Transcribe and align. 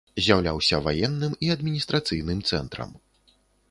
З'яўляўся 0.27 0.79
ваенным 0.87 1.37
і 1.45 1.53
адміністрацыйным 1.59 2.45
цэнтрам. 2.53 3.01